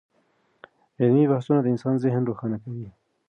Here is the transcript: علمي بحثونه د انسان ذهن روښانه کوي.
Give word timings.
علمي 0.99 1.25
بحثونه 1.31 1.59
د 1.61 1.67
انسان 1.73 1.95
ذهن 2.03 2.21
روښانه 2.29 2.57
کوي. 2.63 2.89